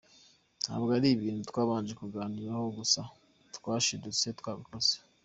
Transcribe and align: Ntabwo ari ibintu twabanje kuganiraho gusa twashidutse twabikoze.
Ntabwo 0.63 0.89
ari 0.97 1.07
ibintu 1.11 1.41
twabanje 1.49 1.93
kuganiraho 2.01 2.65
gusa 2.77 3.01
twashidutse 3.55 4.25
twabikoze. 4.39 4.93